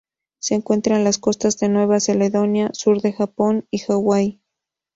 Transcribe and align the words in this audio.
Se 0.39 0.55
encuentra 0.55 0.95
en 0.95 1.03
las 1.03 1.19
costas 1.19 1.59
de 1.59 1.69
Nueva 1.69 1.99
Caledonia, 2.03 2.71
sur 2.73 3.03
de 3.03 3.13
Japón 3.13 3.67
y 3.69 3.77
Hawái. 3.81 4.41